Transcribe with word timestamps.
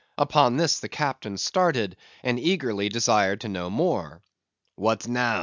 Upon 0.17 0.57
this 0.57 0.79
the 0.79 0.89
captain 0.89 1.37
started, 1.37 1.95
and 2.23 2.39
eagerly 2.39 2.89
desired 2.89 3.41
to 3.41 3.47
know 3.47 3.69
more. 3.69 4.23
"What 4.75 5.07
now?" 5.07 5.39